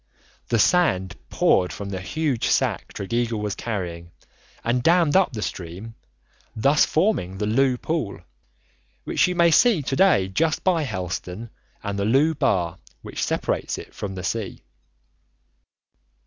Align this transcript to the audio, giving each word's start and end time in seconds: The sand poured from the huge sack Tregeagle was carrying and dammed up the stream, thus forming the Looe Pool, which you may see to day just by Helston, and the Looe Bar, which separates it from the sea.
The 0.49 0.57
sand 0.57 1.15
poured 1.29 1.71
from 1.71 1.89
the 1.89 2.01
huge 2.01 2.47
sack 2.47 2.91
Tregeagle 2.91 3.39
was 3.39 3.53
carrying 3.53 4.09
and 4.63 4.81
dammed 4.81 5.15
up 5.15 5.33
the 5.33 5.43
stream, 5.43 5.93
thus 6.55 6.87
forming 6.87 7.37
the 7.37 7.45
Looe 7.45 7.77
Pool, 7.77 8.21
which 9.03 9.27
you 9.27 9.35
may 9.35 9.51
see 9.51 9.83
to 9.83 9.95
day 9.95 10.27
just 10.27 10.63
by 10.63 10.81
Helston, 10.81 11.51
and 11.83 11.99
the 11.99 12.05
Looe 12.05 12.33
Bar, 12.33 12.79
which 13.03 13.21
separates 13.23 13.77
it 13.77 13.93
from 13.93 14.15
the 14.15 14.23
sea. 14.23 14.63